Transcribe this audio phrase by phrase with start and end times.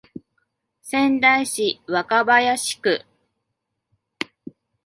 [0.81, 3.03] 仙台市若林区